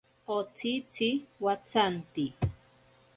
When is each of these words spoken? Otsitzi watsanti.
Otsitzi 0.35 1.09
watsanti. 1.43 2.25